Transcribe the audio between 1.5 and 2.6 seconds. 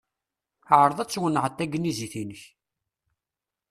tagnizit-inek.